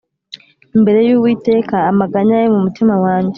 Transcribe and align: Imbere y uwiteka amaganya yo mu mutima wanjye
Imbere 0.75 0.99
y 1.07 1.11
uwiteka 1.17 1.75
amaganya 1.91 2.35
yo 2.43 2.49
mu 2.53 2.59
mutima 2.65 2.93
wanjye 3.03 3.29